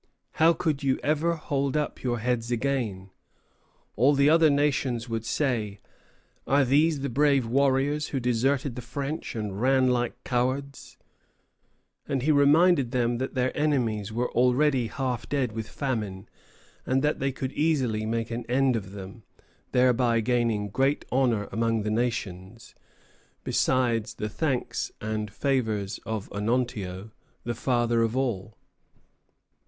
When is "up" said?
1.77-2.01